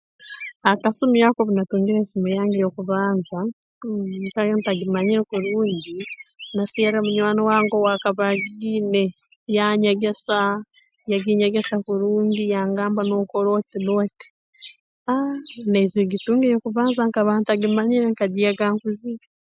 Akasumi 0.71 1.19
ako 1.27 1.39
obu 1.41 1.51
natungire 1.55 1.97
esimu 2.01 2.27
yaawe 2.35 2.55
y'okubanza 2.63 3.37
nkaba 4.59 4.59
ntagimanyire 4.59 5.21
kurungi 5.31 5.97
naserra 6.55 6.97
munywani 7.05 7.41
wange 7.49 7.73
owaakaba 7.77 8.23
agiine 8.33 9.03
yanyegesa 9.55 10.37
yaginyegesa 11.11 11.75
kurungi 11.85 12.43
yangamba 12.53 13.01
nookora 13.03 13.49
oti 13.57 13.77
n'oti 13.81 14.27
aah 15.11 15.35
naizire 15.71 16.03
kugitunga 16.05 16.45
ey'okubanza 16.47 17.01
nkaba 17.07 17.31
ntagimanyire 17.41 18.05
nkagyega 18.09 18.65
nkuzire 18.73 19.25